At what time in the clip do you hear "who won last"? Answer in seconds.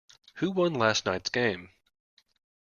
0.37-1.05